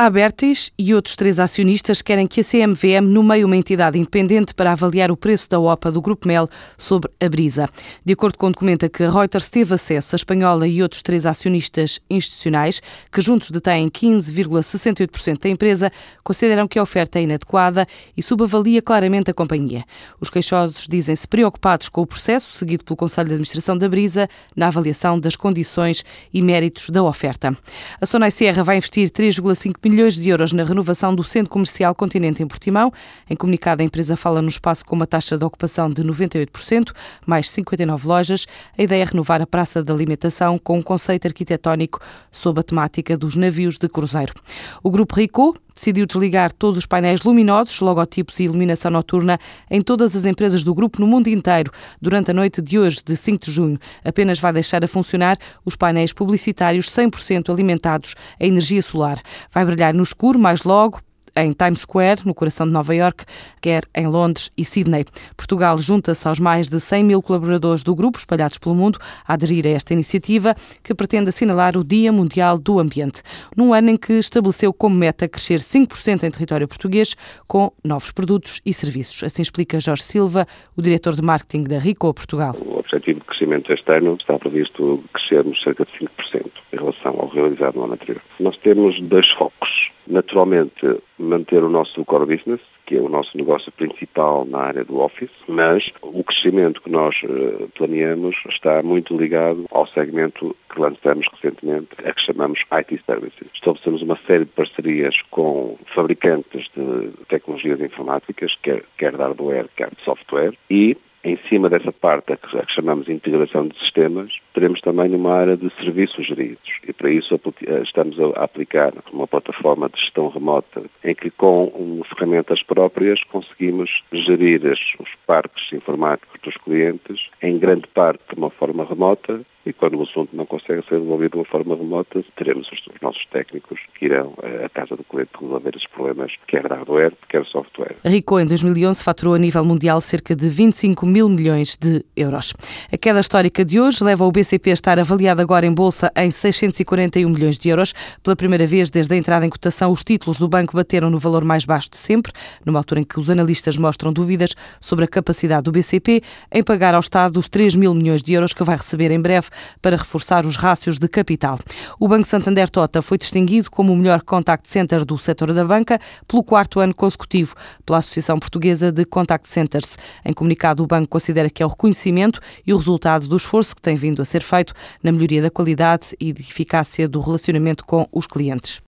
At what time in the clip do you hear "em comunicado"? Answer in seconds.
33.28-33.82, 170.24-170.82